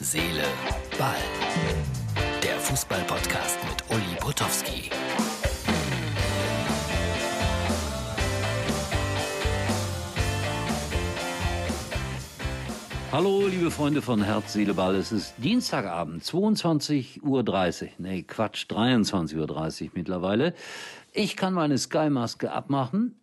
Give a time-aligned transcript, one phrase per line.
[0.00, 0.44] Seele,
[0.96, 1.16] Ball.
[2.40, 4.90] Der Fußball-Podcast mit Uli Potowski.
[13.10, 14.94] Hallo, liebe Freunde von Herz, Seele, Ball.
[14.94, 17.42] Es ist Dienstagabend, 22.30 Uhr.
[17.98, 20.54] Nee, Quatsch, 23.30 Uhr mittlerweile.
[21.12, 23.16] Ich kann meine Sky-Maske abmachen.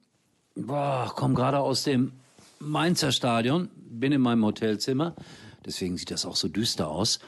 [0.55, 2.11] Boah, komm gerade aus dem
[2.59, 5.15] Mainzer Stadion, bin in meinem Hotelzimmer.
[5.65, 7.19] Deswegen sieht das auch so düster aus.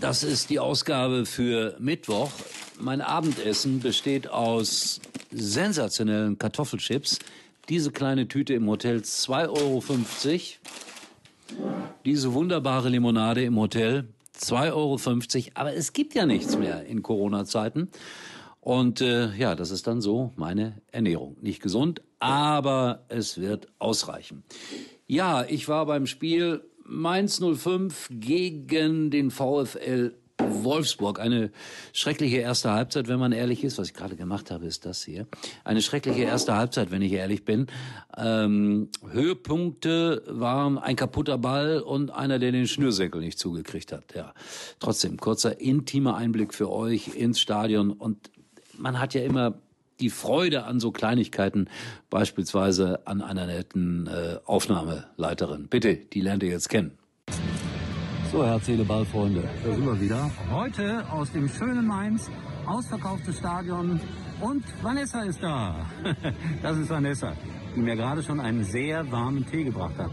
[0.00, 2.30] Das ist die Ausgabe für Mittwoch.
[2.78, 5.00] Mein Abendessen besteht aus
[5.32, 7.18] sensationellen Kartoffelchips.
[7.68, 9.82] Diese kleine Tüte im Hotel 2,50 Euro.
[12.04, 14.08] Diese wunderbare Limonade im Hotel
[14.38, 14.98] 2,50 Euro.
[15.54, 17.88] Aber es gibt ja nichts mehr in Corona-Zeiten.
[18.60, 21.36] Und äh, ja, das ist dann so meine Ernährung.
[21.40, 24.42] Nicht gesund, aber es wird ausreichen.
[25.06, 31.18] Ja, ich war beim Spiel Mainz 05 gegen den VfL Wolfsburg.
[31.18, 31.50] Eine
[31.92, 33.78] schreckliche erste Halbzeit, wenn man ehrlich ist.
[33.78, 35.26] Was ich gerade gemacht habe, ist das hier.
[35.64, 37.66] Eine schreckliche erste Halbzeit, wenn ich ehrlich bin.
[38.16, 44.14] Ähm, Höhepunkte waren ein kaputter Ball und einer, der den Schnürsenkel nicht zugekriegt hat.
[44.14, 44.34] Ja,
[44.78, 48.30] trotzdem kurzer intimer Einblick für euch ins Stadion und
[48.78, 49.54] man hat ja immer
[50.00, 51.68] die Freude an so Kleinigkeiten,
[52.10, 55.68] beispielsweise an einer netten äh, Aufnahmeleiterin.
[55.68, 56.92] Bitte, die lernt ihr jetzt kennen.
[58.32, 59.44] So, Herz, Seele, Ball, Freunde.
[59.64, 60.30] Da sind wir wieder.
[60.50, 62.28] Heute aus dem schönen Mainz,
[62.66, 64.00] ausverkauftes Stadion
[64.40, 65.86] und Vanessa ist da.
[66.62, 67.32] Das ist Vanessa,
[67.74, 70.10] die mir gerade schon einen sehr warmen Tee gebracht hat.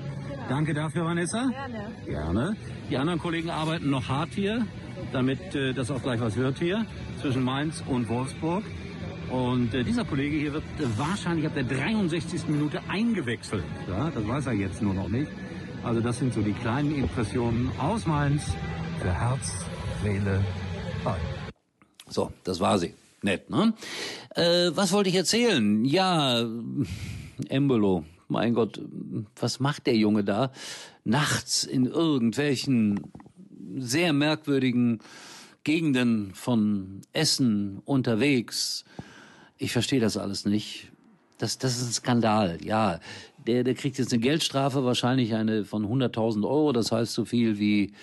[0.47, 1.50] Danke dafür, Vanessa.
[1.50, 1.92] Gerne.
[2.06, 2.56] Gerne.
[2.90, 4.66] Die anderen Kollegen arbeiten noch hart hier,
[5.12, 6.86] damit äh, das auch gleich was wird hier
[7.20, 8.64] zwischen Mainz und Wolfsburg.
[9.30, 12.48] Und äh, dieser Kollege hier wird äh, wahrscheinlich ab der 63.
[12.48, 13.64] Minute eingewechselt.
[13.88, 15.32] Ja, das weiß er jetzt nur noch nicht.
[15.84, 18.44] Also das sind so die kleinen Impressionen aus Mainz
[19.00, 19.54] für Herz,
[20.02, 20.44] Seele,
[21.04, 21.20] Ball.
[22.08, 22.94] So, das war sie.
[23.22, 23.74] Nett, ne?
[24.36, 25.84] Äh, was wollte ich erzählen?
[25.86, 26.46] Ja,
[27.50, 28.06] Embolo.
[28.28, 28.81] Mein Gott,
[29.36, 30.52] was macht der Junge da?
[31.03, 33.12] Nachts in irgendwelchen
[33.78, 35.00] sehr merkwürdigen
[35.64, 38.86] Gegenden von Essen unterwegs.
[39.63, 40.91] Ich verstehe das alles nicht.
[41.38, 42.57] Das, das ist ein Skandal.
[42.66, 43.00] Ja,
[43.47, 46.74] der, der kriegt jetzt eine Geldstrafe, wahrscheinlich eine von 100.000 Euro.
[46.74, 47.94] Das heißt so viel wie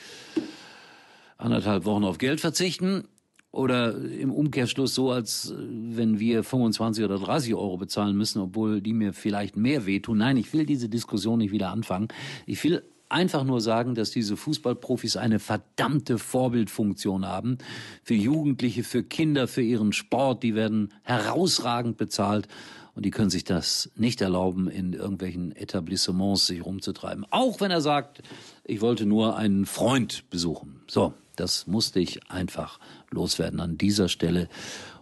[1.36, 3.04] anderthalb Wochen auf Geld verzichten.
[3.52, 8.94] Oder im Umkehrschluss so, als wenn wir 25 oder 30 Euro bezahlen müssen, obwohl die
[8.94, 10.16] mir vielleicht mehr wehtun.
[10.16, 12.08] Nein, ich will diese Diskussion nicht wieder anfangen.
[12.46, 17.58] Ich will einfach nur sagen, dass diese Fußballprofis eine verdammte Vorbildfunktion haben.
[18.02, 20.42] Für Jugendliche, für Kinder, für ihren Sport.
[20.42, 22.48] Die werden herausragend bezahlt.
[22.94, 27.24] Und die können sich das nicht erlauben, in irgendwelchen Etablissements sich rumzutreiben.
[27.30, 28.22] Auch wenn er sagt,
[28.64, 30.80] ich wollte nur einen Freund besuchen.
[30.88, 32.78] So, das musste ich einfach
[33.10, 34.48] loswerden an dieser Stelle.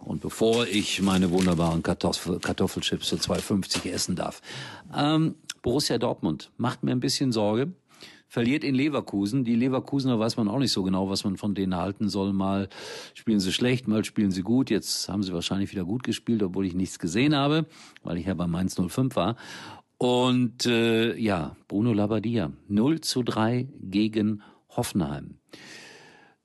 [0.05, 4.43] Und bevor ich meine wunderbaren Kartoffel, Kartoffelchips für 2,50 essen darf.
[4.95, 7.73] Ähm, Borussia Dortmund macht mir ein bisschen Sorge
[8.29, 9.45] verliert in Leverkusen.
[9.45, 12.33] Die Leverkusener weiß man auch nicht so genau, was man von denen halten soll.
[12.33, 12.69] Mal
[13.15, 14.71] spielen sie schlecht, mal spielen sie gut.
[14.71, 17.67] Jetzt haben sie wahrscheinlich wieder gut gespielt, obwohl ich nichts gesehen habe,
[18.03, 19.37] weil ich ja bei Mainz 05 war.
[19.97, 25.39] Und äh, ja, Bruno Labbadia, 0 zu 3 gegen Hoffenheim.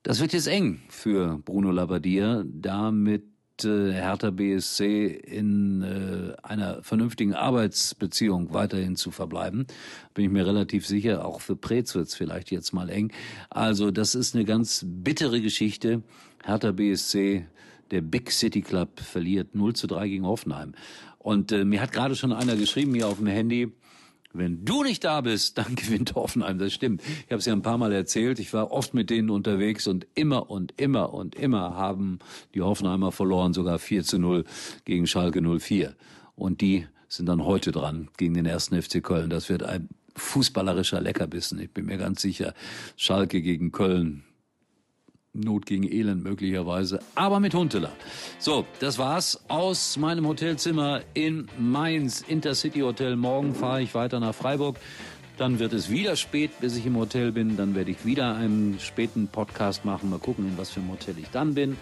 [0.02, 7.34] Das wird jetzt eng für Bruno Labbadia, damit äh, Hertha BSC in äh, einer vernünftigen
[7.34, 9.66] Arbeitsbeziehung weiterhin zu verbleiben.
[10.12, 11.24] Bin ich mir relativ sicher.
[11.24, 13.12] Auch für Preetz wird's vielleicht jetzt mal eng.
[13.50, 16.02] Also das ist eine ganz bittere Geschichte.
[16.42, 17.46] Hertha BSC,
[17.90, 20.74] der Big City Club, verliert 0 zu 3 gegen Hoffenheim.
[21.18, 23.72] Und äh, mir hat gerade schon einer geschrieben hier auf dem Handy,
[24.34, 26.58] wenn du nicht da bist, dann gewinnt Hoffenheim.
[26.58, 27.02] Das stimmt.
[27.02, 28.38] Ich habe es ja ein paar Mal erzählt.
[28.38, 32.18] Ich war oft mit denen unterwegs und immer und immer und immer haben
[32.54, 34.44] die Hoffenheimer verloren, sogar 4 zu 0
[34.84, 35.94] gegen Schalke 04.
[36.36, 39.30] Und die sind dann heute dran gegen den ersten FC Köln.
[39.30, 41.60] Das wird ein fußballerischer Leckerbissen.
[41.60, 42.54] Ich bin mir ganz sicher.
[42.96, 44.24] Schalke gegen Köln.
[45.34, 47.90] Not gegen Elend möglicherweise, aber mit Huntela.
[48.38, 53.16] So, das war's aus meinem Hotelzimmer in Mainz, Intercity Hotel.
[53.16, 54.76] Morgen fahre ich weiter nach Freiburg.
[55.36, 57.56] Dann wird es wieder spät, bis ich im Hotel bin.
[57.56, 60.08] Dann werde ich wieder einen späten Podcast machen.
[60.08, 61.76] Mal gucken, in was für einem Hotel ich dann bin.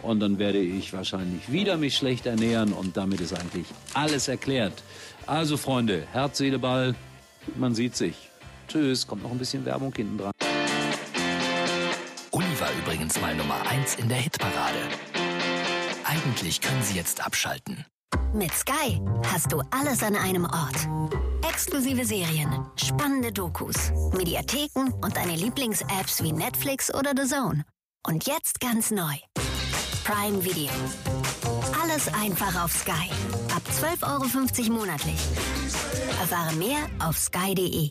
[0.00, 2.72] Und dann werde ich wahrscheinlich wieder mich schlecht ernähren.
[2.72, 4.82] Und damit ist eigentlich alles erklärt.
[5.26, 6.94] Also Freunde, Herz, Seele, Ball.
[7.56, 8.30] Man sieht sich.
[8.68, 9.06] Tschüss.
[9.06, 10.32] Kommt noch ein bisschen Werbung hinten dran.
[12.94, 14.78] Übrigens mal Nummer 1 in der Hitparade.
[16.04, 17.84] Eigentlich können Sie jetzt abschalten.
[18.32, 19.00] Mit Sky
[19.32, 20.88] hast du alles an einem Ort.
[21.42, 27.64] Exklusive Serien, spannende Dokus, Mediatheken und deine Lieblings-Apps wie Netflix oder The Zone.
[28.06, 29.16] Und jetzt ganz neu.
[30.04, 30.70] Prime Video.
[31.82, 33.10] Alles einfach auf Sky.
[33.56, 35.18] Ab 12,50 Euro monatlich.
[36.20, 37.90] Erfahre mehr auf sky.de.